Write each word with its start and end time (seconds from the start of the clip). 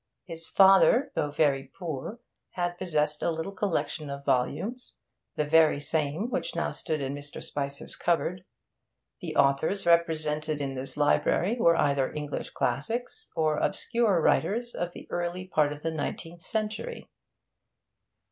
His 0.25 0.49
father, 0.49 1.11
though 1.13 1.29
very 1.29 1.65
poor, 1.77 2.17
had 2.53 2.75
possessed 2.79 3.21
a 3.21 3.29
little 3.29 3.51
collection 3.51 4.09
of 4.09 4.25
volumes, 4.25 4.95
the 5.35 5.45
very 5.45 5.79
same 5.79 6.31
which 6.31 6.55
now 6.55 6.71
stood 6.71 7.01
in 7.01 7.13
Mr. 7.13 7.39
Spicer's 7.43 7.95
cupboard. 7.95 8.43
The 9.19 9.35
authors 9.35 9.85
represented 9.85 10.59
in 10.59 10.73
this 10.73 10.97
library 10.97 11.55
were 11.59 11.75
either 11.75 12.11
English 12.13 12.49
classics 12.49 13.29
or 13.35 13.57
obscure 13.59 14.19
writers 14.21 14.73
of 14.73 14.91
the 14.93 15.05
early 15.11 15.45
part 15.45 15.71
of 15.71 15.83
the 15.83 15.91
nineteenth 15.91 16.41
century. 16.41 17.07